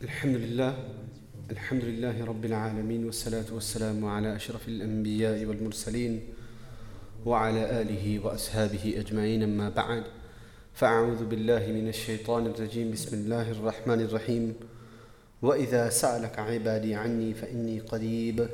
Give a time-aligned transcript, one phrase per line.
[0.00, 0.74] الحمد لله
[1.50, 6.20] الحمد لله رب العالمين والصلاة والسلام على أشرف الأنبياء والمرسلين
[7.26, 9.42] وعلى آله وأصحابه أجمعين.
[9.42, 10.04] أما بعد
[10.72, 12.90] فأعوذ بالله من الشيطان الرجيم.
[12.90, 14.54] بسم الله الرحمن الرحيم.
[15.42, 18.48] وإذا سألك عبادي عني فإني قريب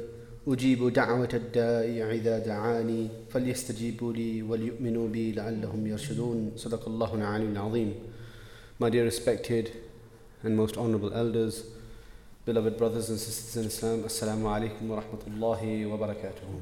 [0.48, 6.52] أجيب دعوة الداء إذا دعاني فليستجيبوا لي وليؤمنوا بي لعلهم يرشدون.
[6.56, 7.94] صدق الله العلي العظيم.
[8.82, 9.85] My dear respected
[10.46, 11.64] and most honorable elders,
[12.44, 16.60] beloved brothers and sisters in Islam, Assalamu alaikum wa rahmatullahi wa barakatuh.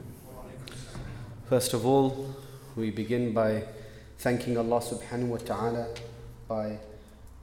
[1.50, 2.34] First of all,
[2.76, 3.62] we begin by
[4.16, 5.88] thanking Allah subhanahu wa ta'ala,
[6.48, 6.78] by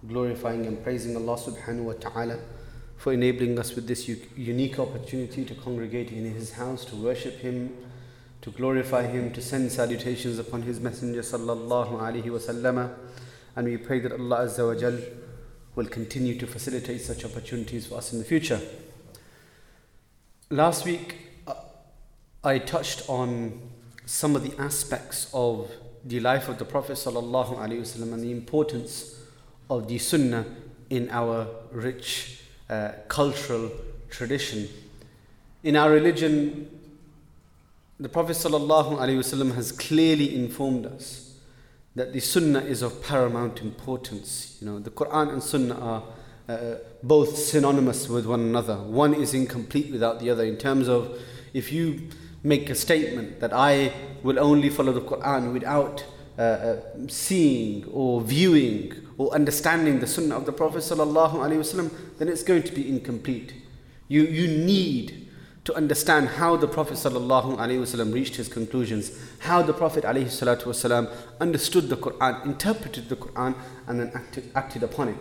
[0.08, 2.40] glorifying and praising Allah subhanahu wa ta'ala
[2.98, 7.72] for enabling us with this unique opportunity to congregate in His house, to worship Him,
[8.42, 12.96] to glorify Him, to send salutations upon His Messenger sallallahu alaihi wasallam.
[13.56, 14.98] And we pray that Allah Azza wa Jal
[15.76, 18.60] will continue to facilitate such opportunities for us in the future.
[20.50, 21.16] Last week,
[21.48, 21.54] uh,
[22.44, 23.60] I touched on
[24.06, 25.72] some of the aspects of
[26.04, 29.16] the life of the Prophet sallallahu alaihi wasallam and the importance
[29.70, 30.46] of the Sunnah
[30.90, 33.72] in our rich uh, cultural
[34.10, 34.68] tradition.
[35.64, 36.68] In our religion,
[38.00, 41.31] the Prophet sallallahu alaihi wasallam has clearly informed us
[41.96, 44.58] that the Sunnah is of paramount importance.
[44.62, 46.04] You know, the Quran and Sunnah are
[46.48, 48.78] uh, both synonymous with one another.
[48.78, 50.44] One is incomplete without the other.
[50.44, 51.20] In terms of
[51.54, 52.10] if you
[52.44, 56.06] make a statement that I will only follow the Quran without
[56.38, 62.44] uh, uh, seeing or viewing or understanding the Sunnah of the Prophet wasallam, then it's
[62.44, 63.54] going to be incomplete.
[64.08, 65.21] You you need
[65.72, 71.98] to understand how the Prophet wasallam reached his conclusions, how the Prophet wasallam understood the
[71.98, 73.56] Quran, interpreted the Quran,
[73.88, 75.18] and then acted, acted upon it.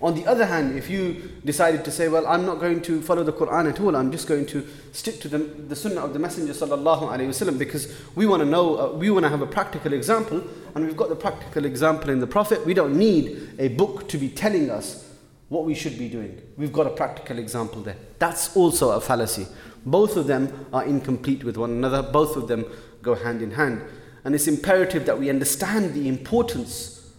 [0.00, 3.24] On the other hand, if you decided to say, well, I'm not going to follow
[3.24, 6.20] the Quran at all, I'm just going to stick to the, the Sunnah of the
[6.20, 10.44] Messenger alaihi because we want to know, uh, we want to have a practical example,
[10.74, 12.64] and we've got the practical example in the Prophet.
[12.64, 15.08] We don't need a book to be telling us
[15.48, 16.40] what we should be doing.
[16.56, 17.96] We've got a practical example there.
[18.18, 19.46] That's also a fallacy.
[19.85, 22.65] Both of them are incomplete with one another, both of them
[23.01, 23.81] go hand in hand.
[24.23, 27.11] And it's imperative that we understand the importance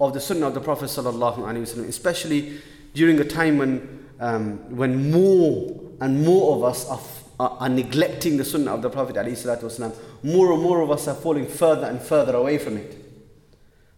[0.00, 2.58] of the Sunnah of the Prophet, ﷺ, especially
[2.94, 7.00] during a time when, um, when more and more of us are,
[7.40, 9.16] are, are neglecting the Sunnah of the Prophet.
[9.16, 9.96] ﷺ.
[10.22, 13.02] More and more of us are falling further and further away from it.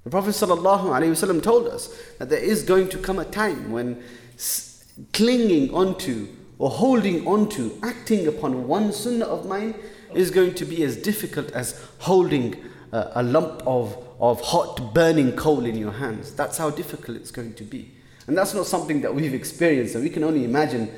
[0.04, 4.02] The Prophet ﷺ told us that there is going to come a time when
[4.34, 6.28] s- clinging onto
[6.59, 9.75] or holding on to, acting upon one sunnah of mine
[10.13, 12.55] is going to be as difficult as holding
[12.91, 16.33] uh, a lump of, of hot burning coal in your hands.
[16.33, 17.91] That's how difficult it's going to be.
[18.27, 20.89] And that's not something that we've experienced, and we can only imagine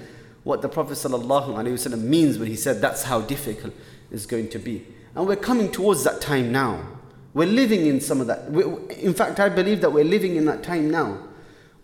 [0.43, 3.73] what the Prophet ﷺ means when he said that's how difficult
[4.11, 4.85] it's going to be.
[5.15, 6.85] And we're coming towards that time now.
[7.33, 8.51] We're living in some of that.
[8.51, 8.63] We,
[8.95, 11.19] in fact, I believe that we're living in that time now.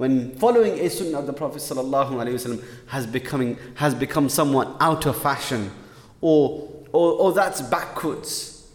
[0.02, 5.16] When following a sunnah of the Prophet ﷺ has, becoming, has become somewhat out of
[5.22, 5.70] fashion
[6.22, 8.68] or, or, or that's backwards.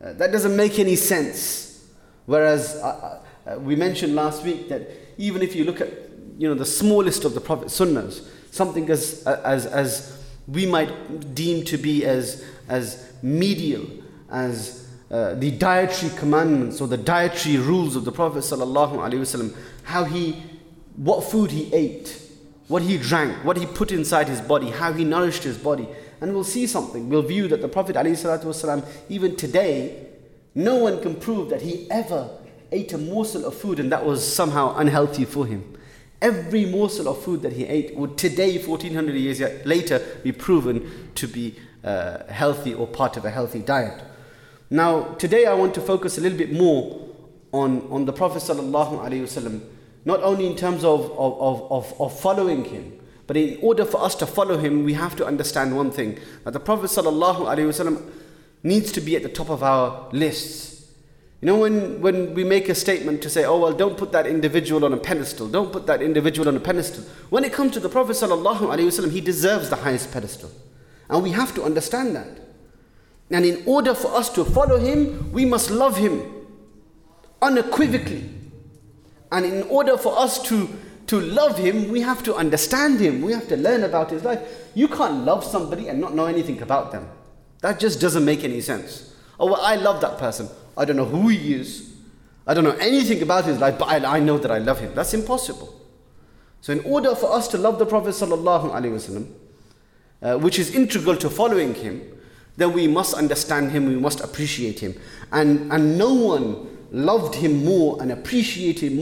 [0.00, 1.84] Uh, that doesn't make any sense.
[2.26, 5.92] Whereas uh, uh, we mentioned last week that even if you look at
[6.38, 11.64] you know, the smallest of the Prophet sunnahs, something as, as, as we might deem
[11.64, 13.84] to be as, as medial
[14.30, 20.40] as uh, the dietary commandments or the dietary rules of the Prophet ﷺ, how he,
[20.98, 22.20] what food he ate,
[22.66, 25.88] what he drank, what he put inside his body, how he nourished his body.
[26.20, 27.08] And we'll see something.
[27.08, 30.06] We'll view that the Prophet ﷺ, even today,
[30.54, 32.28] no one can prove that he ever
[32.72, 35.76] ate a morsel of food and that was somehow unhealthy for him.
[36.20, 41.28] Every morsel of food that he ate would today, 1400 years later, be proven to
[41.28, 41.54] be
[41.84, 44.02] uh, healthy or part of a healthy diet.
[44.68, 47.08] Now, today I want to focus a little bit more
[47.52, 49.60] on, on the Prophet ﷺ,
[50.04, 54.14] not only in terms of, of, of, of, following him, but in order for us
[54.16, 58.10] to follow him, we have to understand one thing that the Prophet ﷺ
[58.62, 60.92] needs to be at the top of our lists.
[61.40, 64.26] You know, when, when we make a statement to say, oh, well, don't put that
[64.26, 67.04] individual on a pedestal, don't put that individual on a pedestal.
[67.30, 70.50] When it comes to the Prophet, ﷺ, he deserves the highest pedestal.
[71.08, 72.40] And we have to understand that.
[73.30, 76.46] And in order for us to follow him, we must love him
[77.42, 78.28] unequivocally.
[79.30, 80.68] And in order for us to,
[81.08, 83.22] to love him, we have to understand him.
[83.22, 84.40] We have to learn about his life.
[84.74, 87.08] You can't love somebody and not know anything about them.
[87.60, 89.14] That just doesn't make any sense.
[89.38, 90.48] Oh, well, I love that person.
[90.76, 91.92] I don't know who he is.
[92.46, 94.94] I don't know anything about his life, but I, I know that I love him.
[94.94, 95.74] That's impossible.
[96.60, 98.14] So, in order for us to love the Prophet
[100.20, 102.02] uh, which is integral to following him,
[102.56, 104.94] then we must understand him, we must appreciate him.
[105.30, 108.92] And, and no one loved him more and appreciated,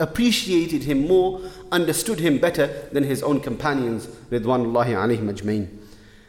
[0.00, 5.68] appreciated him more, understood him better than his own companions, Ridwanullahi alayhim ajmain.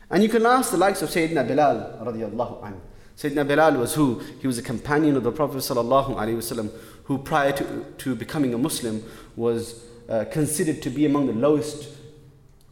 [0.09, 2.79] And you can ask the likes of Sayyidina Bilal radiallahu anhu.
[3.17, 4.21] Sayyidina Bilal was who?
[4.39, 6.71] He was a companion of the Prophet sallallahu alaihi wasallam,
[7.05, 9.03] who prior to, to becoming a Muslim
[9.35, 11.89] was uh, considered to be among the lowest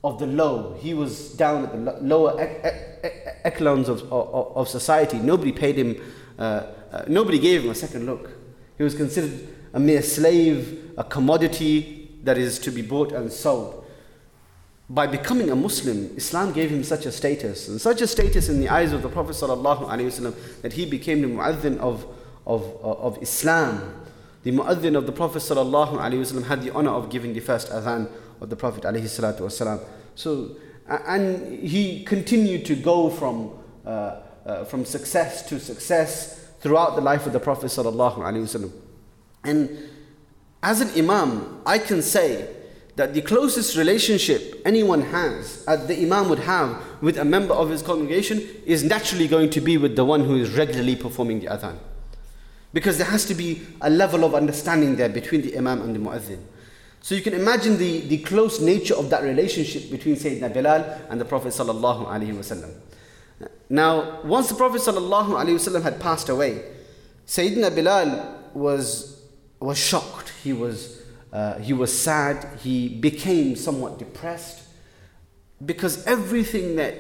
[0.04, 0.78] of the low.
[0.80, 2.36] He was down at the lower
[3.44, 5.18] echelons of, of, of society.
[5.18, 5.96] Nobody paid him,
[6.38, 8.30] uh, uh, nobody gave him a second look.
[8.77, 13.85] He was considered a mere slave, a commodity that is to be bought and sold.
[14.91, 18.61] By becoming a Muslim, Islam gave him such a status, and such a status in
[18.61, 22.07] the eyes of the Prophet ﷺ that he became the mu'adhin of,
[22.47, 24.01] of, of Islam.
[24.45, 28.11] The mu'adhin of the Prophet ﷺ had the honor of giving the first adhan
[28.41, 29.85] of the Prophet ﷺ.
[30.15, 37.02] So, and he continued to go from, uh, uh, from success to success throughout the
[37.02, 38.72] life of the Prophet ﷺ.
[39.44, 39.78] And
[40.64, 42.48] as an imam, I can say
[42.96, 47.70] that the closest relationship anyone has, uh, the imam would have with a member of
[47.70, 51.48] his congregation, is naturally going to be with the one who is regularly performing the
[51.48, 51.78] adhan.
[52.72, 56.00] Because there has to be a level of understanding there between the imam and the
[56.00, 56.40] muazzin.
[57.02, 61.20] So you can imagine the, the close nature of that relationship between Sayyidina Bilal and
[61.20, 62.74] the Prophet sallallahu alaihi wasallam.
[63.70, 66.64] Now, once the Prophet wasallam had passed away,
[67.26, 69.22] Sayyidina Bilal was
[69.60, 70.32] was shocked.
[70.44, 71.02] He was
[71.32, 72.60] uh, he was sad.
[72.60, 74.64] He became somewhat depressed
[75.66, 76.96] because everything that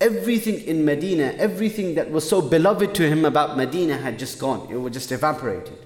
[0.00, 4.68] everything in Medina, everything that was so beloved to him about Medina had just gone.
[4.70, 5.78] It was just evaporated.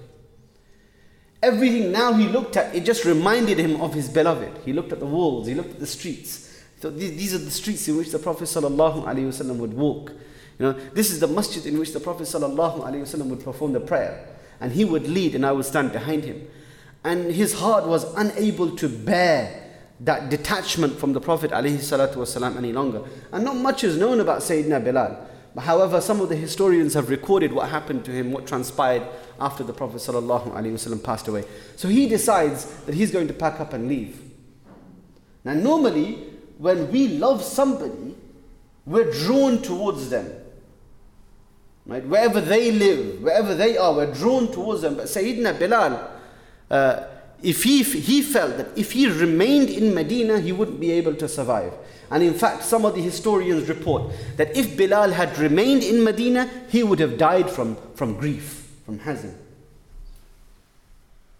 [1.41, 4.59] Everything now he looked at, it just reminded him of his beloved.
[4.63, 6.50] He looked at the walls, he looked at the streets.
[6.80, 10.10] So these are the streets in which the Prophet ﷺ would walk.
[10.58, 14.28] You know, this is the masjid in which the Prophet ﷺ would perform the prayer.
[14.60, 16.46] And he would lead and I would stand behind him.
[17.04, 19.62] And his heart was unable to bear
[20.00, 23.02] that detachment from the Prophet ﷺ any longer.
[23.32, 25.28] And not much is known about Sayyidina Bilal.
[25.58, 29.02] However, some of the historians have recorded what happened to him, what transpired
[29.40, 31.44] after the Prophet ﷺ passed away.
[31.76, 34.20] So he decides that he's going to pack up and leave.
[35.44, 36.29] Now, normally,
[36.61, 38.15] when we love somebody,
[38.85, 40.31] we're drawn towards them.
[41.87, 42.05] Right?
[42.05, 44.95] Wherever they live, wherever they are, we're drawn towards them.
[44.95, 46.11] But Sayyidina Bilal,
[46.69, 47.03] uh,
[47.41, 51.27] if he, he felt that if he remained in Medina, he wouldn't be able to
[51.27, 51.73] survive.
[52.11, 56.47] And in fact, some of the historians report that if Bilal had remained in Medina,
[56.69, 59.33] he would have died from, from grief, from hazan.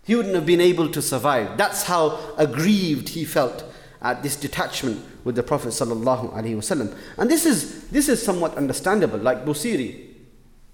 [0.04, 1.58] He wouldn't have been able to survive.
[1.60, 3.64] That's how aggrieved he felt
[4.02, 6.97] at this detachment with the Prophet ﷺ.
[7.19, 10.06] And this is, this is somewhat understandable, like Busiri.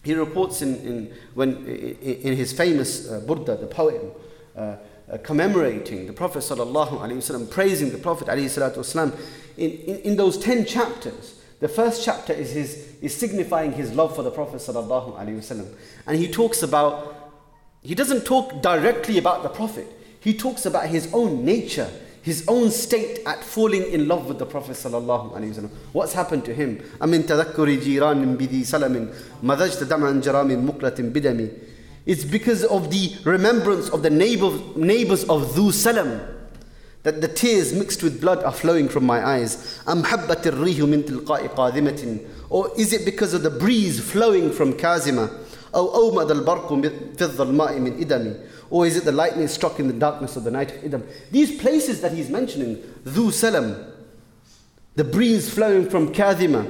[0.04, 4.10] He reports in, in, when, in his famous uh, Burda, the poem,
[4.56, 4.76] uh,
[5.10, 9.18] uh, commemorating the Prophet ﷺ, praising the Prophet ﷺ,
[9.56, 14.16] in, in, in those 10 chapters, the first chapter is, his, is signifying his love
[14.16, 15.74] for the Prophet ﷺ.
[16.06, 17.32] And he talks about,
[17.82, 19.86] he doesn't talk directly about the Prophet,
[20.18, 21.88] he talks about his own nature,
[22.26, 25.68] his own state at falling in love with the Prophet ﷺ.
[25.92, 26.80] What's happened to him?
[27.02, 29.08] أمن تذكر جيران بذي سلم
[29.42, 31.48] مذجت دمعا جرام مقلة بدمي
[32.04, 36.20] it's because of the remembrance of the neighbor, neighbors of Dhu Salam
[37.04, 39.80] that the tears mixed with blood are flowing from my eyes.
[39.86, 39.94] Or
[42.78, 45.30] is it because of the breeze flowing from Kazima?
[48.69, 51.07] Or is it the lightning struck in the darkness of the night of Idam?
[51.31, 53.93] These places that he's mentioning, Dhu Salam,
[54.95, 56.69] the breeze flowing from Kazima,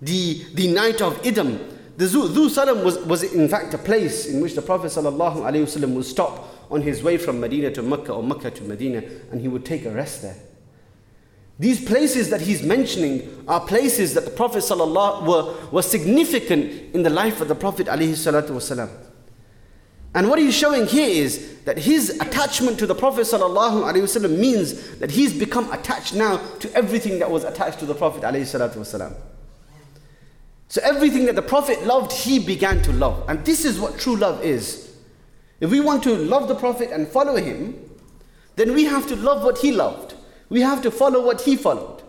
[0.00, 1.58] the, the night of Idam,
[1.96, 6.04] the Dhu Salam was, was in fact a place in which the Prophet ﷺ would
[6.04, 9.64] stop on his way from Medina to Mecca or Mecca to Medina and he would
[9.64, 10.36] take a rest there.
[11.61, 17.01] These places that he's mentioning are places that the Prophet ﷺ were, were significant in
[17.03, 18.89] the life of the Prophet ﷺ.
[20.13, 25.11] And what he's showing here is that his attachment to the Prophet ﷺ means that
[25.11, 29.15] he's become attached now to everything that was attached to the Prophet ﷺ.
[30.69, 33.27] So everything that the Prophet loved, he began to love.
[33.27, 34.95] And this is what true love is.
[35.59, 37.79] If we want to love the Prophet and follow him,
[38.57, 40.13] then we have to love what he loved.
[40.52, 42.02] We have to follow what he followed.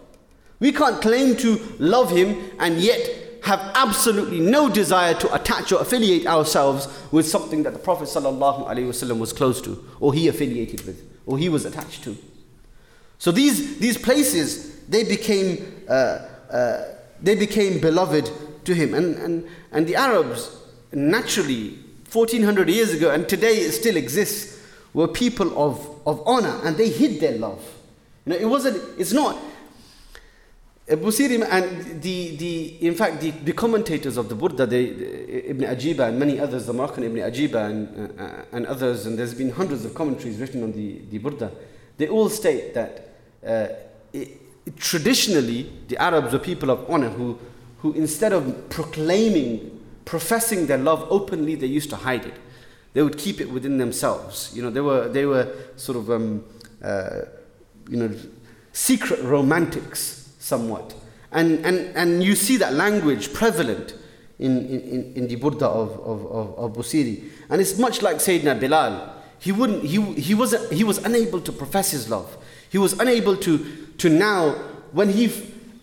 [0.60, 5.82] We can't claim to love him and yet have absolutely no desire to attach or
[5.82, 11.10] affiliate ourselves with something that the Prophet ﷺ was close to, or he affiliated with,
[11.26, 12.18] or he was attached to.
[13.18, 18.30] So these, these places, they became, uh, uh, they became beloved
[18.66, 18.94] to him.
[18.94, 20.54] And, and, and the Arabs,
[20.92, 21.80] naturally,
[22.12, 24.60] 1400 years ago, and today it still exists,
[24.94, 27.73] were people of, of honor, and they hid their love.
[28.26, 29.38] You know, it wasn't, it's not,
[30.88, 34.84] Busiri and the, the, in fact, the, the commentators of the Burda, they,
[35.50, 39.34] Ibn Ajiba and many others, the Moroccan Ibn Ajiba and, uh, and others, and there's
[39.34, 41.52] been hundreds of commentaries written on the, the Burda,
[41.98, 43.16] they all state that
[43.46, 43.68] uh,
[44.12, 47.40] it, traditionally the Arabs were people of honor who,
[47.80, 52.36] who instead of proclaiming, professing their love openly, they used to hide it.
[52.92, 54.52] They would keep it within themselves.
[54.54, 56.44] You know, they were, they were sort of, um,
[56.84, 57.22] uh,
[57.90, 58.16] you know,
[58.72, 60.94] secret romantics somewhat.
[61.32, 63.96] And, and, and you see that language prevalent
[64.40, 67.30] in, in, in the Burda of, of, of, of Busiri.
[67.50, 69.16] And it's much like Sayyidina Bilal.
[69.40, 72.38] He, wouldn't, he, he, was, he was unable to profess his love.
[72.70, 74.52] He was unable to, to now,
[74.92, 75.32] when he,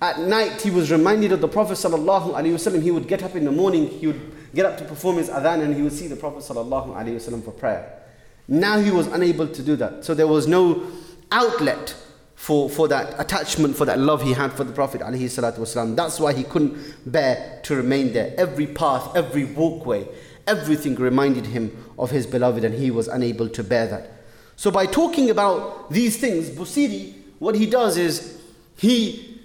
[0.03, 2.83] at night, he was reminded of the Prophet sallallahu alaihi wasallam.
[2.83, 4.21] He would get up in the morning, he would
[4.55, 7.45] get up to perform his adhan, and he would see the Prophet sallallahu alaihi wasallam
[7.45, 8.03] for prayer.
[8.49, 10.05] Now he was unable to do that.
[10.05, 10.91] So there was no
[11.33, 11.95] outlet
[12.35, 15.95] for, for that attachment, for that love he had for the Prophet ﷺ.
[15.95, 18.35] That's why he couldn't bear to remain there.
[18.39, 20.09] Every path, every walkway,
[20.47, 24.11] everything reminded him of his beloved and he was unable to bear that.
[24.57, 28.41] So by talking about these things, Busiri, what he does is
[28.77, 29.39] he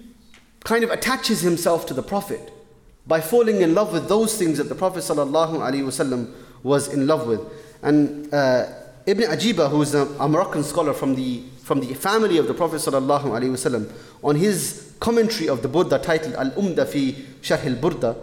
[0.64, 2.52] kind of attaches himself to the Prophet
[3.06, 7.40] by falling in love with those things that the Prophet ﷺ was in love with.
[7.82, 8.66] And uh,
[9.06, 12.54] Ibn Ajiba, who is a, a Moroccan scholar from the from the family of the
[12.54, 18.16] Prophet ﷺ, on his commentary of the Burda titled Al Umda fi Sharh al Burda,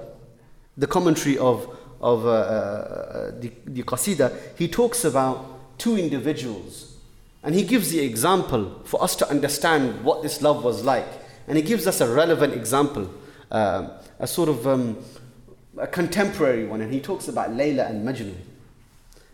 [0.77, 1.67] the commentary of,
[1.99, 6.95] of uh, uh, the, the Qasida, he talks about two individuals.
[7.43, 11.07] And he gives the example for us to understand what this love was like.
[11.45, 13.09] And he gives us a relevant example,
[13.51, 14.97] uh, a sort of um,
[15.77, 16.79] a contemporary one.
[16.79, 18.35] And he talks about Layla and Majnun.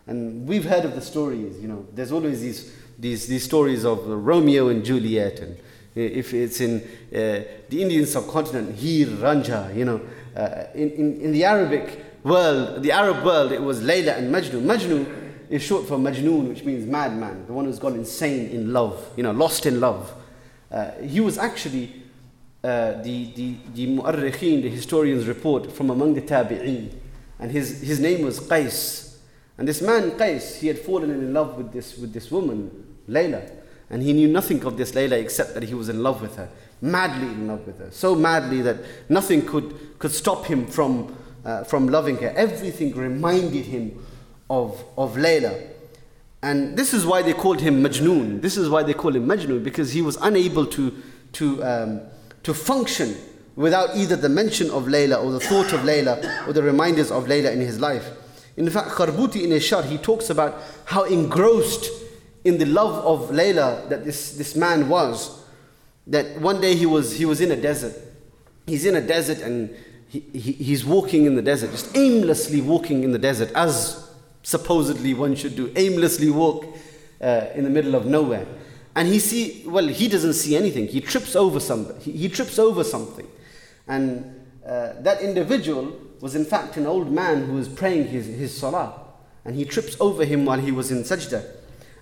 [0.09, 4.05] And we've heard of the stories, you know, there's always these these, these stories of
[4.07, 5.57] Romeo and Juliet, and
[5.95, 10.01] if it's in uh, the Indian subcontinent, Hir, Ranja, you know,
[10.35, 14.63] uh, in, in, in the Arabic world, the Arab world, it was Layla and Majnun.
[14.63, 15.05] Majnun
[15.49, 19.23] is short for Majnun, which means madman, the one who's gone insane in love, you
[19.23, 20.13] know, lost in love.
[20.71, 22.03] Uh, he was actually
[22.63, 26.93] uh, the, the, the mu'arrikhin, the historians report from among the tabi'een.
[27.39, 29.08] And his, his name was Qais.
[29.59, 33.51] And this man, Qais, he had fallen in love with this, with this woman, Layla.
[33.89, 36.47] And he knew nothing of this Layla except that he was in love with her,
[36.81, 38.77] madly in love with her, so madly that
[39.09, 41.13] nothing could, could stop him from,
[41.43, 42.29] uh, from loving her.
[42.37, 44.01] Everything reminded him
[44.49, 45.67] of, of Layla.
[46.41, 48.41] And this is why they called him Majnoon.
[48.41, 50.95] This is why they call him Majnoon, because he was unable to,
[51.33, 52.01] to, um,
[52.43, 53.13] to function
[53.57, 57.25] without either the mention of Layla or the thought of Layla or the reminders of
[57.25, 58.09] Layla in his life.
[58.59, 61.89] In fact, Kharbuti in his he talks about how engrossed
[62.43, 65.45] in the love of Layla that this, this man was,
[66.07, 67.95] that one day he was, he was in a desert.
[68.67, 69.73] He's in a desert and
[70.09, 74.11] he, he, he's walking in the desert, just aimlessly walking in the desert, as
[74.43, 76.65] supposedly one should do, aimlessly walk
[77.21, 78.45] uh, in the middle of nowhere.
[78.93, 80.87] And he see, well, he doesn't see anything.
[80.87, 81.97] He trips over something.
[82.01, 83.27] He, he trips over something.
[83.87, 88.57] And uh, that individual was in fact an old man who was praying his, his
[88.57, 88.93] salah.
[89.45, 91.45] And he trips over him while he was in sajda.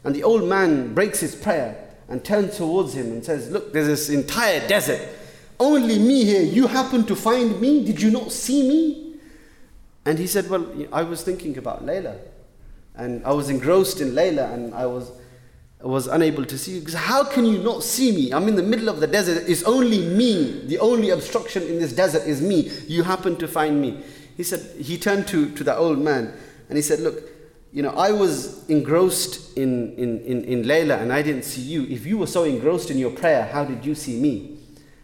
[0.04, 3.88] And the old man breaks his prayer and turns towards him and says, Look, there's
[3.88, 5.02] this entire desert.
[5.60, 6.42] Only me here.
[6.42, 7.84] You happen to find me?
[7.86, 9.16] Did you not see me?
[10.06, 12.18] And he said, Well, I was thinking about Layla.
[12.96, 15.12] And I was engrossed in Layla and I was,
[15.86, 16.80] was unable to see you.
[16.80, 18.34] Because how can you not see me?
[18.34, 19.44] I'm in the middle of the desert.
[19.48, 20.64] It's only me.
[20.66, 22.72] The only obstruction in this desert is me.
[22.88, 24.04] You happen to find me.
[24.36, 26.34] He said, he turned to, to that old man
[26.70, 27.24] and he said, Look,
[27.72, 31.84] you know, I was engrossed in, in, in, in Layla and I didn't see you.
[31.84, 34.58] If you were so engrossed in your prayer, how did you see me?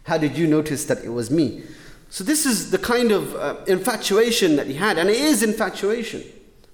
[0.04, 1.62] How did you notice that it was me?
[2.10, 6.22] So, this is the kind of uh, infatuation that he had, and it is infatuation,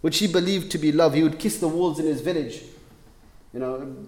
[0.03, 1.15] which he believed to be love.
[1.15, 2.63] He would kiss the walls in his village.
[3.53, 4.07] You know,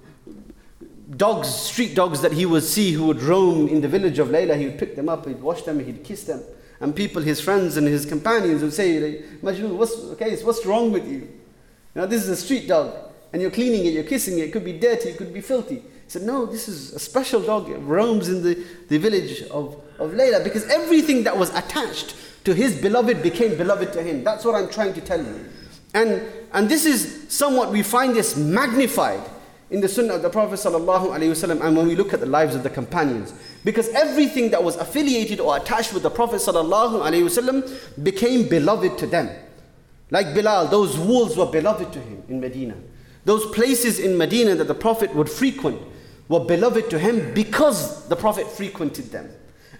[1.16, 4.58] dogs, street dogs that he would see who would roam in the village of Layla,
[4.58, 6.42] he would pick them up, he'd wash them, he'd kiss them.
[6.80, 11.06] And people, his friends and his companions would say, Majnun, what's, okay, what's wrong with
[11.06, 11.20] you?
[11.20, 12.94] You know, this is a street dog,
[13.32, 15.76] and you're cleaning it, you're kissing it, it could be dirty, it could be filthy.
[15.76, 17.70] He said, No, this is a special dog.
[17.70, 22.54] It roams in the, the village of, of Layla because everything that was attached to
[22.54, 24.24] his beloved became beloved to him.
[24.24, 25.48] That's what I'm trying to tell you.
[25.94, 26.22] And,
[26.53, 29.21] and this is somewhat, we find this magnified
[29.69, 32.63] in the sunnah of the Prophet ﷺ and when we look at the lives of
[32.63, 33.33] the companions.
[33.65, 39.29] Because everything that was affiliated or attached with the Prophet ﷺ became beloved to them.
[40.09, 42.75] Like Bilal, those walls were beloved to him in Medina.
[43.25, 45.81] Those places in Medina that the Prophet would frequent
[46.29, 49.29] were beloved to him because the Prophet frequented them.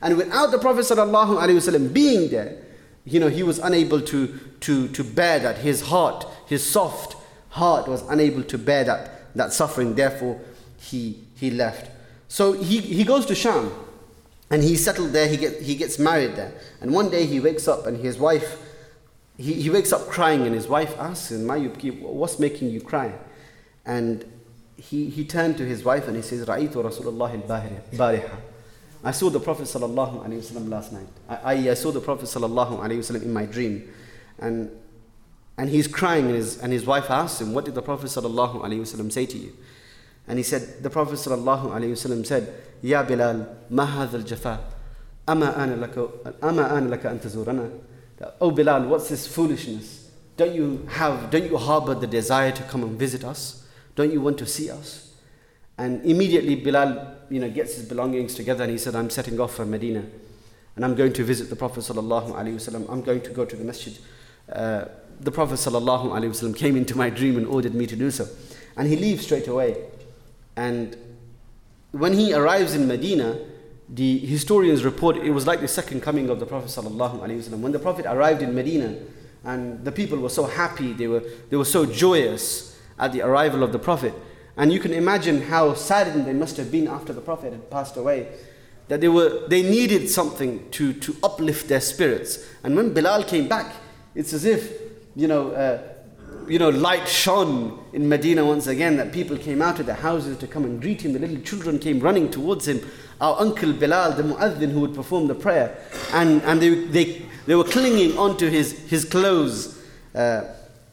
[0.02, 2.62] And without the Prophet ﷺ being there,
[3.05, 5.59] you know, he was unable to, to, to bear that.
[5.59, 7.17] His heart, his soft
[7.51, 9.95] heart was unable to bear that, that suffering.
[9.95, 10.41] Therefore,
[10.79, 11.91] he, he left.
[12.29, 13.73] So he, he goes to Sham
[14.51, 15.27] and he settled there.
[15.27, 16.53] He, get, he gets married there.
[16.81, 18.59] And one day he wakes up and his wife,
[19.37, 23.13] he, he wakes up crying and his wife asks him, Mayubki, what's making you cry?
[23.85, 24.25] And
[24.77, 28.31] he, he turned to his wife and he says, Ra'itu Rasulullah al-Bariha.
[29.04, 31.08] I saw the Prophet ﷺ last night.
[31.30, 33.94] I, I, saw the Prophet ﷺ in my dream.
[34.40, 34.72] And,
[35.58, 39.12] and he's crying, and his, and his wife asked him, What did the Prophet ﷺ
[39.12, 39.54] say to you?
[40.28, 44.60] And he said, The Prophet ﷺ said, Ya Bilal, ma hadha al-jafa,
[45.28, 47.72] ama ana laka, ama ana laka an tazurana.
[48.42, 50.10] Oh Bilal, what's this foolishness?
[50.38, 53.66] Don't you have, don't you harbor the desire to come and visit us?
[53.96, 55.14] Don't you want to see us?
[55.78, 59.55] And immediately Bilal you know, gets his belongings together and he said, I'm setting off
[59.55, 60.05] for Medina
[60.77, 62.89] and I'm going to visit the Prophet sallallahu alaihi wasallam.
[62.91, 63.97] I'm going to go to the masjid.
[64.51, 64.85] Uh,
[65.19, 68.27] the Prophet sallallahu alaihi wasallam came into my dream and ordered me to do so.
[68.77, 69.77] And he leaves straight away.
[70.57, 70.97] And
[71.93, 73.39] when he arrives in Medina,
[73.89, 77.61] the historians report it was like the second coming of the Prophet sallallahu alaihi wasallam.
[77.61, 78.97] When the Prophet arrived in Medina,
[79.45, 83.63] and the people were so happy, they were, they were so joyous at the arrival
[83.63, 84.15] of the Prophet.
[84.57, 87.97] And you can imagine how saddened they must have been after the Prophet had passed
[87.97, 88.29] away.
[88.89, 92.47] That they, were, they needed something to, to uplift their spirits.
[92.63, 93.73] And when Bilal came back,
[94.15, 94.73] it's as if,
[95.17, 95.83] you know, uh,
[96.49, 100.37] you know, light shone in Medina once again, that people came out of their houses
[100.39, 101.13] to come and greet him.
[101.13, 102.81] The little children came running towards him.
[103.21, 105.79] Our uncle Bilal, the muaddin who would perform the prayer,
[106.13, 109.81] and, and they, they, they were clinging onto his, his clothes,
[110.15, 110.43] uh,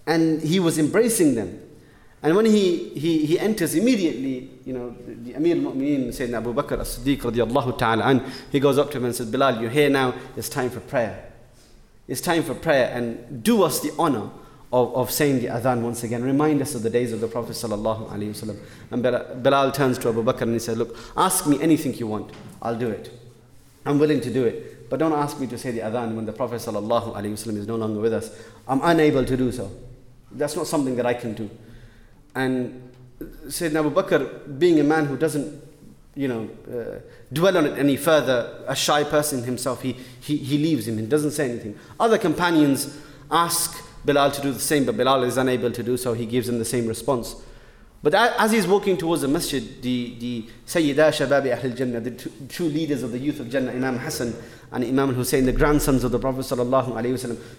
[0.05, 1.59] and he was embracing them.
[2.21, 6.53] And when he, he, he enters immediately, you know, the, the Amir al-Mu'mineen, Sayyidina Abu
[6.53, 9.89] Bakr as-Siddiq radiallahu ta'ala an, he goes up to him and says, Bilal, you're here
[9.89, 11.31] now, it's time for prayer.
[12.09, 14.29] It's time for prayer and do us the honor
[14.73, 16.23] of, of saying the adhan once again.
[16.23, 18.59] Remind us of the days of the Prophet sallallahu alaihi wasallam.
[18.91, 22.31] And Bilal turns to Abu Bakr and he says, look, ask me anything you want,
[22.61, 23.11] I'll do it.
[23.85, 24.89] I'm willing to do it.
[24.89, 27.67] But don't ask me to say the adhan when the Prophet sallallahu alaihi wasallam is
[27.67, 28.35] no longer with us.
[28.67, 29.71] I'm unable to do so.
[30.31, 31.49] That's not something that I can do.
[32.39, 32.89] And
[33.47, 35.61] Sayyidina Abu Bakr, being a man who doesn't,
[36.15, 36.99] you know, uh,
[37.33, 41.09] dwell on it any further, a shy person himself, he, he, he leaves him and
[41.09, 41.77] doesn't say anything.
[41.99, 42.97] Other companions
[43.29, 46.13] ask Bilal to do the same, but Bilal is unable to do so.
[46.13, 47.35] He gives them the same response.
[48.01, 52.31] But as he's walking towards the masjid, the, the Sayyida Shababi Ahl Jannah, the two,
[52.47, 54.33] two, leaders of the youth of Jannah, Imam Hassan
[54.71, 56.47] and Imam Hussein, the grandsons of the Prophet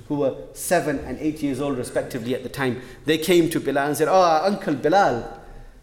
[0.08, 3.88] who were seven and eight years old respectively at the time, they came to Bilal
[3.88, 5.40] and said, Oh, Uncle Bilal,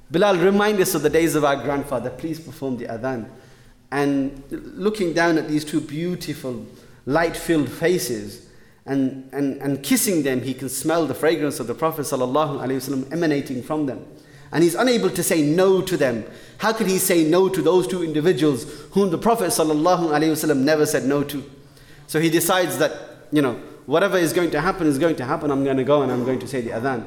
[0.10, 3.30] Bilal, remind us of the days of our grandfather, please perform the adhan.
[3.92, 6.66] And looking down at these two beautiful,
[7.06, 8.48] light filled faces,
[8.88, 13.62] and, and, and kissing them, he can smell the fragrance of the Prophet ﷺ emanating
[13.62, 14.04] from them
[14.52, 16.26] and he's unable to say no to them.
[16.60, 21.06] How could he say no to those two individuals whom the Prophet ﷺ never said
[21.06, 21.44] no to?
[22.08, 22.94] So he decides that,
[23.32, 23.54] you know,
[23.86, 25.52] whatever is going to happen is going to happen.
[25.52, 27.06] I'm going to go and I'm going to say the adhan.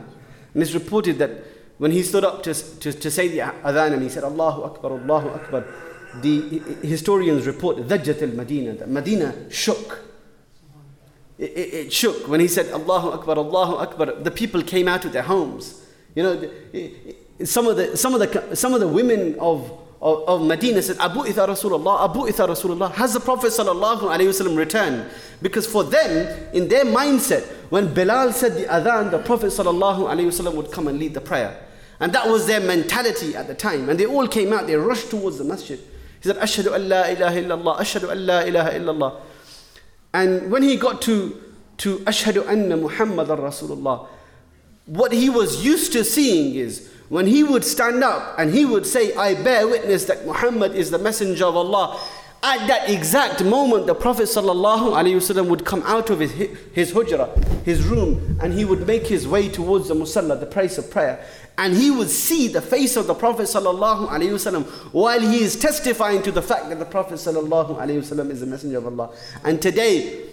[0.55, 1.31] And it's reported that
[1.79, 4.92] when he stood up to, to, to say the adhan and he said, Allahu Akbar,
[4.92, 5.64] Allahu Akbar,
[6.20, 10.05] the historians report Dajjat al Medina, that Medina shook.
[11.38, 12.29] It, it, it shook.
[12.29, 15.83] When he said, Allahu Akbar, Allahu Akbar, the people came out of their homes.
[16.14, 16.50] You know,
[17.44, 20.98] some of the, some of the, some of the women of, of, of Medina said,
[20.98, 25.11] Abu Itha Rasulullah, Abu Itha Rasulullah, has the Prophet sallallahu alaihi wasallam returned?
[25.42, 30.26] Because for them, in their mindset, when Bilal said the adhan, the Prophet sallallahu alaihi
[30.26, 31.66] wasallam would come and lead the prayer.
[32.00, 33.88] And that was their mentality at the time.
[33.90, 35.79] And they all came out, they rushed towards the masjid.
[35.79, 39.20] He said, Ashhadu an la ilaha illallah, Ashhadu an la ilaha illallah.
[40.12, 41.40] And when he got to,
[41.79, 44.09] to Ashhadu anna Muhammadan Rasulullah,
[44.87, 48.85] what he was used to seeing is when he would stand up and he would
[48.85, 51.99] say, I bear witness that Muhammad is the messenger of Allah.
[52.43, 56.31] At that exact moment, the Prophet ﷺ would come out of his,
[56.73, 57.29] his hujrah,
[57.63, 61.25] his room, and he would make his way towards the musalla, the place of prayer.
[61.57, 66.31] And he would see the face of the Prophet ﷺ while he is testifying to
[66.31, 69.11] the fact that the Prophet ﷺ is the messenger of Allah.
[69.43, 70.28] And today,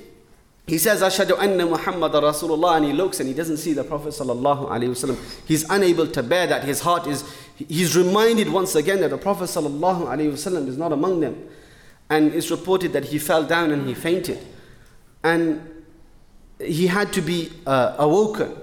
[0.68, 4.10] he says, Ashadu anna Muhammad Rasulullah, and he looks and he doesn't see the Prophet
[4.10, 5.18] wasallam.
[5.48, 6.66] He's unable to bear that.
[6.66, 7.24] His heart is,
[7.56, 11.48] he's reminded once again that the Prophet ﷺ is not among them.
[12.10, 14.46] And it's reported that he fell down and he fainted.
[15.24, 15.86] And
[16.60, 18.54] he had to be uh, awoken.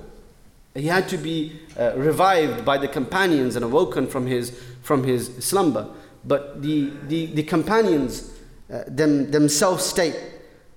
[0.74, 5.34] He had to be uh, revived by the companions and awoken from his, from his
[5.42, 5.88] slumber.
[6.22, 8.30] But the, the, the companions
[8.70, 10.18] uh, them, themselves state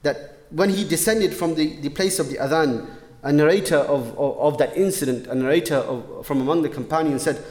[0.03, 2.86] that when he descended from the, the place of the adhan,
[3.22, 7.42] a narrator of, of, of that incident, a narrator of, from among the companions said,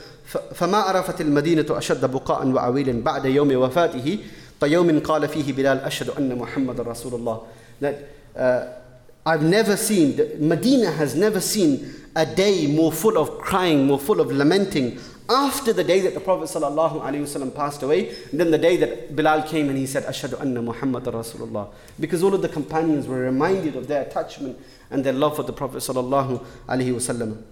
[0.53, 4.17] فما عرفت المدينة أشد بقاء وعويل بعد يوم وفاته
[4.61, 7.41] كيوم قال فيه بلال أشهد أن محمد رسول الله
[7.81, 7.95] that
[8.35, 8.63] uh,
[9.25, 14.21] I've never seen Medina has never seen a day more full of crying more full
[14.21, 19.15] of lamenting after the day that the Prophet ﷺ passed away, then the day that
[19.15, 21.69] Bilal came and he said, Ashadu anna Muhammad Rasulullah.
[21.99, 24.59] Because all of the companions were reminded of their attachment
[24.89, 27.43] and their love for the Prophet ﷺ.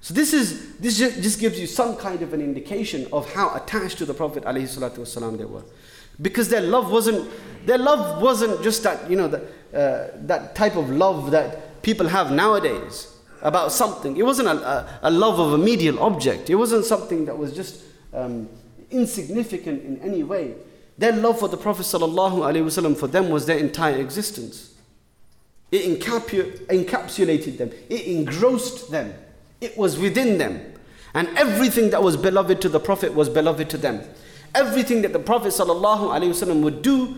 [0.00, 3.96] So this is this just gives you some kind of an indication of how attached
[3.98, 5.62] to the Prophet ﷺ they were.
[6.20, 7.30] Because their love wasn't
[7.66, 12.08] their love wasn't just that, you know, that, uh, that type of love that people
[12.08, 14.17] have nowadays about something.
[14.17, 16.49] It wasn't a, a, a love of a medial object.
[16.49, 18.49] It wasn't something that was just um,
[18.91, 20.55] insignificant in any way.
[20.97, 24.73] Their love for the Prophet ﷺ for them was their entire existence.
[25.71, 27.71] It encapsulated them.
[27.89, 29.13] It engrossed them.
[29.61, 30.73] It was within them.
[31.13, 34.01] And everything that was beloved to the Prophet was beloved to them.
[34.53, 37.17] Everything that the Prophet ﷺ would do,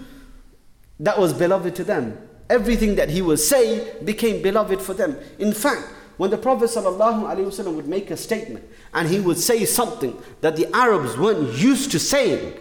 [1.00, 2.18] that was beloved to them.
[2.50, 5.18] Everything that he would say became beloved for them.
[5.40, 5.88] In fact,
[6.22, 10.68] when the Prophet ﷺ would make a statement and he would say something that the
[10.72, 12.54] Arabs weren't used to saying,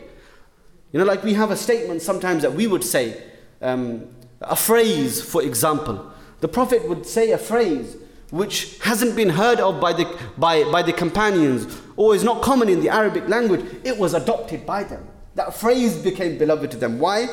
[0.93, 3.23] you know, like we have a statement sometimes that we would say,
[3.61, 4.09] um,
[4.41, 6.11] a phrase, for example.
[6.41, 7.99] The Prophet would say a phrase
[8.31, 10.07] which hasn't been heard of by the,
[10.39, 13.63] by, by the companions or is not common in the Arabic language.
[13.85, 15.07] It was adopted by them.
[15.35, 16.99] That phrase became beloved to them.
[16.99, 17.27] Why?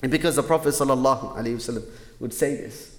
[0.00, 1.84] Because the Prophet ﷺ
[2.20, 2.97] would say this.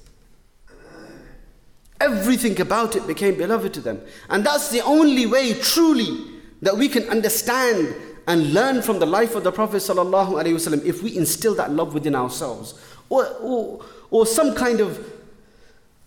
[2.01, 4.01] Everything about it became beloved to them.
[4.29, 6.25] And that's the only way, truly,
[6.61, 7.95] that we can understand
[8.27, 12.15] and learn from the life of the Prophet ﷺ if we instill that love within
[12.15, 12.79] ourselves.
[13.09, 15.13] Or, or, or some kind of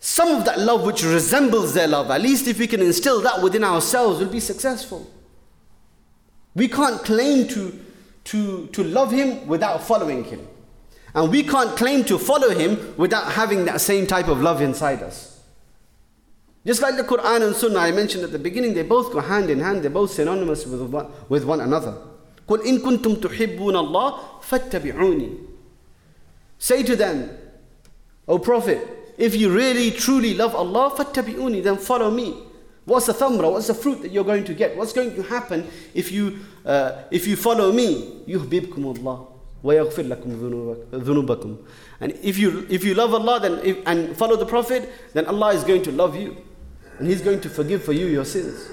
[0.05, 3.41] some of that love which resembles their love, at least if we can instill that
[3.41, 5.09] within ourselves, we'll be successful.
[6.57, 7.81] We can't claim to,
[8.25, 10.49] to, to love him without following him.
[11.15, 15.05] And we can't claim to follow him without having that same type of love inside
[15.05, 15.32] us.
[16.66, 19.50] Just like the Quran and Sunnah I mentioned at the beginning, they both go hand
[19.50, 21.96] in hand, they're both synonymous with one, with one another.
[22.48, 25.38] قُلْ إِن كُنْتُمْ تُحِبُّونَ اللَّهِ فَاتَّبِعُونِي
[26.60, 27.30] Say to them,
[28.28, 28.86] O Prophet,
[29.18, 32.36] if you really truly love Allah, فَاتَّبِعُونِي Then follow me.
[32.84, 33.52] What's the thamra?
[33.52, 34.76] What's the fruit that you're going to get?
[34.76, 38.24] What's going to happen if you, uh, if you follow me?
[38.28, 39.28] يُحْبِبْكُمُ اللَّهِ
[39.64, 41.58] وَيَغْفِرْ لَكُمْ ذُنُوبَكُمْ
[42.00, 45.54] And if you, if you love Allah then if, and follow the Prophet, then Allah
[45.54, 46.38] is going to love you.
[46.99, 48.69] and He's going to forgive for you your sins.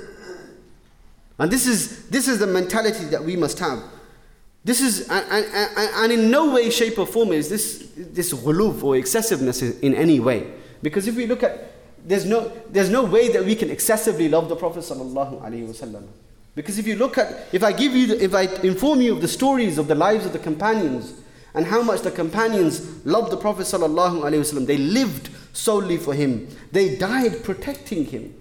[1.37, 3.81] And this is, this is the mentality that we must have.
[4.65, 8.83] This is, and, and, and in no way, shape, or form is this, this ghuluw
[8.83, 10.51] or excessiveness in any way.
[10.81, 11.71] Because if we look at,
[12.05, 16.07] there's no, there's no way that we can excessively love the Prophet sallallahu alaihi wasallam.
[16.55, 19.21] Because if you look at, if I give you, the, if I inform you of
[19.21, 21.13] the stories of the lives of the companions
[21.53, 26.47] and how much the companions loved the Prophet ﷺ, they lived solely for him.
[26.71, 28.35] They died protecting him.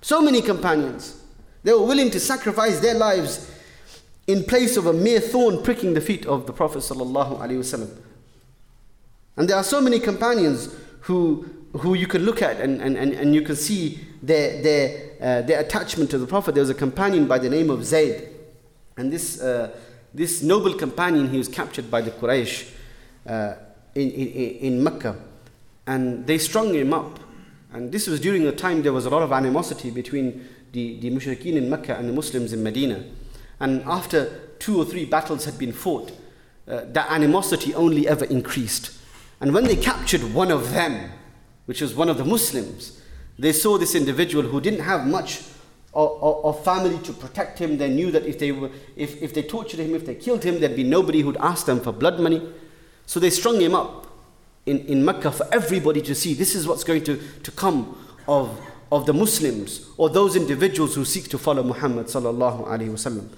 [0.00, 1.20] So many companions.
[1.62, 3.50] They were willing to sacrifice their lives
[4.26, 6.78] in place of a mere thorn pricking the feet of the Prophet.
[6.78, 7.98] ﷺ.
[9.36, 13.12] And there are so many companions who, who you can look at and, and, and,
[13.12, 16.54] and you can see their, their, uh, their attachment to the Prophet.
[16.54, 18.28] There was a companion by the name of Zayd.
[18.96, 19.76] And this, uh,
[20.14, 22.70] this noble companion, he was captured by the Quraysh
[23.26, 23.54] uh,
[23.94, 25.16] in, in, in Mecca
[25.86, 27.18] and they strung him up.
[27.72, 31.10] And this was during a time there was a lot of animosity between the, the
[31.10, 33.04] mushrikeen in Mecca and the Muslims in Medina.
[33.58, 36.12] And after two or three battles had been fought,
[36.68, 38.96] uh, that animosity only ever increased.
[39.40, 41.10] And when they captured one of them,
[41.66, 43.00] which was one of the Muslims,
[43.38, 45.42] they saw this individual who didn't have much
[45.94, 47.78] of, of, of family to protect him.
[47.78, 50.60] They knew that if they, were, if, if they tortured him, if they killed him,
[50.60, 52.42] there'd be nobody who'd ask them for blood money.
[53.06, 54.06] So they strung him up
[54.66, 56.34] in, in Mecca for everybody to see.
[56.34, 61.04] This is what's going to, to come of, of the Muslims or those individuals who
[61.04, 63.28] seek to follow Muhammad sallallahu alaihi wasallam.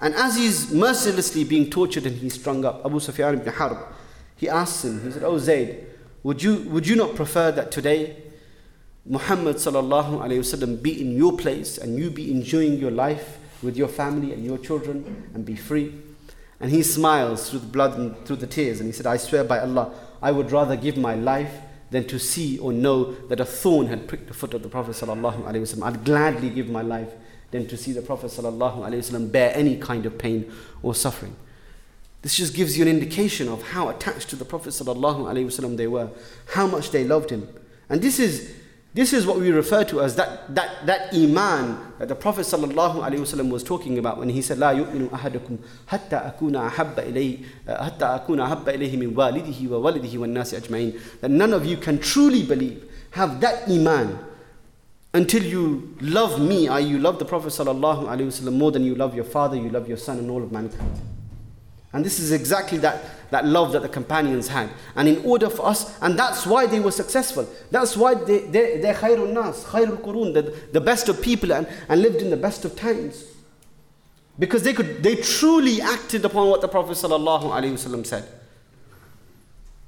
[0.00, 3.78] And as he's mercilessly being tortured and he's strung up, Abu Sufyan ibn Harb,
[4.36, 5.86] he asks him, he said, Oh Zayd,
[6.24, 8.16] would you, would you not prefer that today
[9.04, 13.76] Muhammad sallallahu alayhi wasallam be in your place and you be enjoying your life with
[13.76, 15.92] your family and your children and be free.
[16.60, 19.42] And he smiles through the blood and through the tears and he said, I swear
[19.42, 21.52] by Allah, I would rather give my life
[21.90, 24.92] than to see or know that a thorn had pricked the foot of the Prophet
[24.92, 25.86] sallallahu alayhi wasallam.
[25.86, 27.12] I'd gladly give my life
[27.50, 30.50] than to see the Prophet sallallahu alayhi wasallam bear any kind of pain
[30.82, 31.34] or suffering.
[32.22, 35.76] This just gives you an indication of how attached to the Prophet sallallahu alayhi wasallam
[35.76, 36.08] they were,
[36.54, 37.48] how much they loved him.
[37.88, 38.54] And this is
[38.97, 43.51] this is what we refer to as that, that, that iman that the Prophet ﷺ
[43.51, 48.39] was talking about when he said, لا يؤمن أحدكم حتى أكون أحب إليه حتى أكون
[48.39, 50.99] أحب إليه من والده وولده والناس أجمعين.
[51.21, 54.17] That none of you can truly believe, have that iman
[55.13, 56.83] until you love me, i.e.
[56.83, 60.17] you love the Prophet ﷺ more than you love your father, you love your son
[60.17, 60.99] and all of mankind.
[61.93, 64.69] And this is exactly that, that love that the companions had.
[64.95, 67.47] And in order for us, and that's why they were successful.
[67.71, 71.67] That's why they, they, they're khairul nas, khairul qurun, the, the best of people and,
[71.87, 73.23] and lived in the best of times.
[74.37, 78.27] Because they, could, they truly acted upon what the Prophet ﷺ said.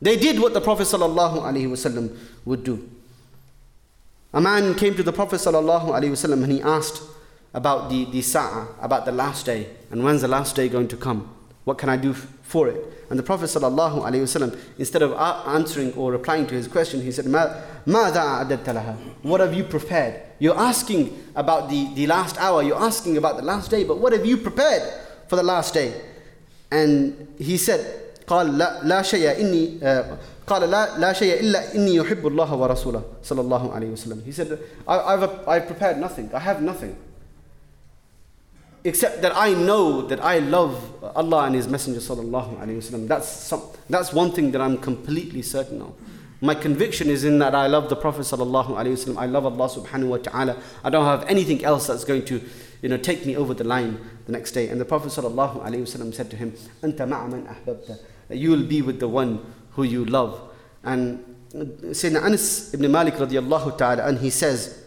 [0.02, 2.90] They did what the Prophet ﷺ would do.
[4.34, 7.04] A man came to the Prophet ﷺ and he asked
[7.54, 10.98] about the, the sa'ah, about the last day, and when's the last day going to
[10.98, 11.36] come?
[11.66, 12.84] What can I do for it?
[13.10, 17.26] And the Prophet ﷺ, instead of answering or replying to his question, he said,
[19.24, 20.22] What have you prepared?
[20.40, 24.14] You're asking about the, the last hour, you're asking about the last day, but what
[24.14, 24.82] have you prepared
[25.28, 25.94] for the last day?
[26.72, 29.80] And he said, قال لا, لا شيء إني
[30.48, 34.24] قال لا لا شيء إلا إني يحب الله ورسوله صلى الله عليه وسلم.
[34.24, 36.30] He said, I, I've, I've prepared nothing.
[36.34, 36.96] I have nothing
[38.85, 43.09] except that I know that I love Allah and His Messenger sallallahu alaihi wasallam.
[43.09, 45.95] That's some, that's one thing that I'm completely certain of.
[46.43, 49.17] My conviction is in that I love the Prophet sallallahu alaihi wasallam.
[49.17, 50.61] I love Allah subhanahu wa taala.
[50.85, 52.43] I don't have anything else that's going to,
[52.83, 54.69] you know, take me over the line the next day.
[54.69, 58.83] And the Prophet sallallahu alaihi wasallam said to him, "Anta ma'aman ahbabta." You will be
[58.83, 60.39] with the one who you love.
[60.83, 64.84] And Sayyidina Anas ibn Malik radiallahu ta'ala, and he says.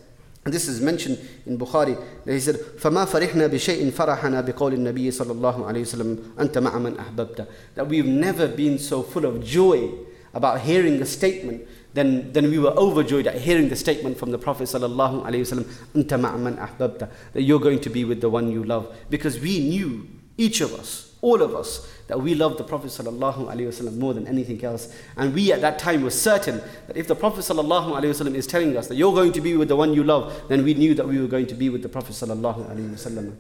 [0.47, 1.97] And this is mentioned in Bukhari.
[2.25, 6.79] That he said, فَمَا فَرِحْنَا بِشَيْءٍ فَرَحَنَا بِقَوْلِ النَّبِيِّ صلى الله عليه وسلم أَنْتَ مَعَ
[6.79, 9.91] مَنْ أَحْبَبْتَ That we've never been so full of joy
[10.35, 11.63] about hearing a statement
[11.95, 15.65] than, than we were overjoyed at hearing the statement from the Prophet sallallahu alaihi wasallam,
[15.95, 18.93] أَنْتَ مَعَ مَنْ أَحْبَبْتَ That you're going to be with the one you love.
[19.11, 23.97] Because we knew, each of us, all of us, that we love the Prophet ﷺ
[23.97, 24.95] more than anything else.
[25.17, 28.89] And we at that time were certain that if the Prophet ﷺ is telling us
[28.89, 31.21] that you're going to be with the one you love, then we knew that we
[31.21, 33.37] were going to be with the Prophet ﷺ.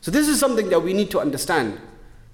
[0.00, 1.80] So this is something that we need to understand.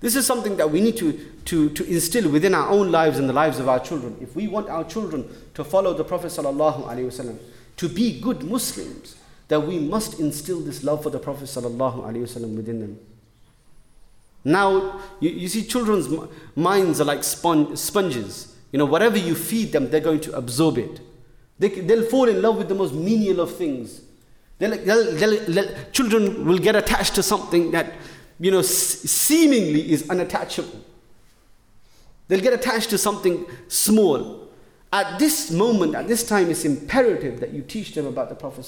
[0.00, 1.12] This is something that we need to,
[1.44, 4.16] to, to instill within our own lives and the lives of our children.
[4.20, 7.38] If we want our children to follow the Prophet ﷺ,
[7.76, 9.16] to be good Muslims,
[9.48, 12.98] that we must instill this love for the Prophet ﷺ within them.
[14.47, 16.07] Now, you, you see, children's
[16.55, 18.55] minds are like sponges.
[18.71, 21.01] You know, whatever you feed them, they're going to absorb it.
[21.59, 23.99] They, they'll fall in love with the most menial of things.
[24.57, 27.95] They'll, they'll, they'll, children will get attached to something that,
[28.39, 30.79] you know, seemingly is unattachable.
[32.29, 34.47] They'll get attached to something small.
[34.93, 38.65] At this moment, at this time, it's imperative that you teach them about the Prophet.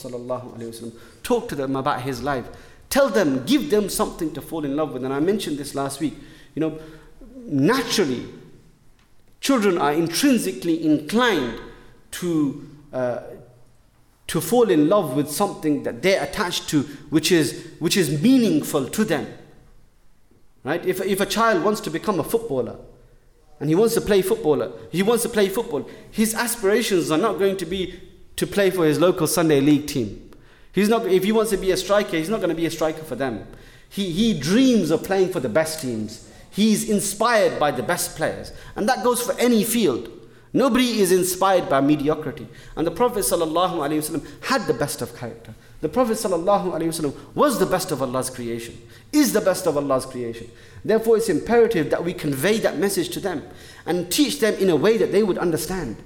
[1.24, 2.50] Talk to them about his life.
[2.90, 5.04] Tell them, give them something to fall in love with.
[5.04, 6.16] And I mentioned this last week.
[6.56, 6.80] You know,
[7.36, 8.26] naturally,
[9.42, 11.60] children are intrinsically inclined
[12.12, 13.20] to, uh,
[14.28, 18.88] to fall in love with something that they're attached to, which is, which is meaningful
[18.88, 19.28] to them.
[20.64, 20.84] Right?
[20.86, 22.78] If, if a child wants to become a footballer,
[23.60, 27.38] and he wants to play footballer, he wants to play football, his aspirations are not
[27.40, 28.00] going to be
[28.36, 30.29] to play for his local Sunday league team.
[30.72, 32.72] He's not, if he wants to be a striker, he's not going to be a
[32.72, 33.46] striker for them.
[33.90, 36.30] He, he dreams of playing for the best teams.
[36.52, 38.52] He's inspired by the best players.
[38.76, 40.10] And that goes for any field.
[40.52, 42.48] Nobody is inspired by mediocrity.
[42.76, 45.54] And the Prophet ﷺ had the best of character.
[45.82, 48.78] The Prophet ﷺ was the best of Allah's creation,
[49.14, 50.52] is the best of Allah's creation.
[50.84, 53.44] Therefore, it's imperative that we convey that message to them
[53.86, 55.98] and teach them in a way that they would understand.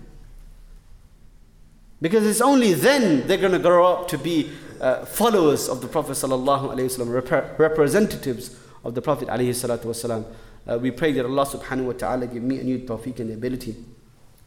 [2.03, 5.87] Because it's only then they're going to grow up to be uh, followers of the
[5.87, 10.25] Prophet ﷺ, rep- representatives of the Prophet ﷺ.
[10.67, 13.33] Uh, we pray that Allah subhanahu wa ta'ala give me a new tawfiq and the
[13.35, 13.77] ability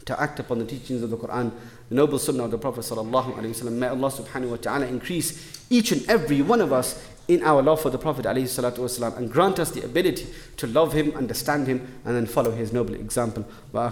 [0.04, 1.50] to act upon the teachings of the Quran,
[1.88, 3.70] the noble sunnah of the Prophet sallallahu.
[3.72, 7.80] May Allah subhanahu wa ta'ala increase each and every one of us in our love
[7.80, 10.26] for the Prophet wasalam and grant us the ability
[10.58, 13.46] to love him, understand him and then follow his noble example.
[13.72, 13.90] Wa.